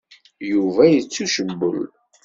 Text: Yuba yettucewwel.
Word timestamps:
Yuba 0.51 0.83
yettucewwel. 0.93 1.79